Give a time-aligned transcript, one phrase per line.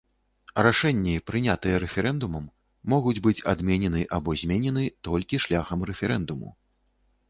[0.67, 2.49] Рашэнні, прынятыя рэферэндумам,
[2.95, 6.49] могуць быць адменены або зменены толькі шляхам рэферэндуму.